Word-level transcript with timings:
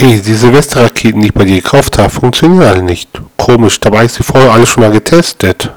Hey, 0.00 0.18
die 0.18 0.32
Silvesterraketen, 0.32 1.20
die 1.20 1.26
ich 1.26 1.34
bei 1.34 1.44
dir 1.44 1.56
gekauft 1.56 1.98
habe, 1.98 2.08
funktionieren 2.08 2.66
alle 2.66 2.82
nicht. 2.82 3.10
Komisch, 3.36 3.78
dabei 3.80 4.06
ist 4.06 4.18
die 4.18 4.22
vorher 4.22 4.50
alle 4.50 4.64
schon 4.64 4.82
mal 4.82 4.90
getestet. 4.90 5.70